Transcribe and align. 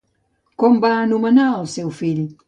Com 0.61 0.79
va 0.85 0.89
anomenar 1.01 1.45
al 1.59 1.67
seu 1.75 1.91
fill? 1.99 2.25